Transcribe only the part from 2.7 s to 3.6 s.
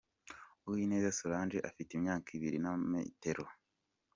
metero.